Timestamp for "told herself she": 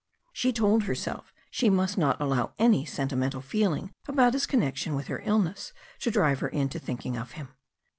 0.51-1.69